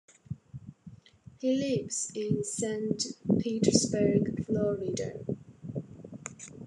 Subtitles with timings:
[1.37, 3.03] He lives in Saint
[3.39, 5.23] Petersburg, Florida.